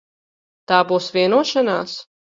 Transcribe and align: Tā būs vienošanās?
Tā 0.71 0.79
būs 0.93 1.11
vienošanās? 1.19 1.95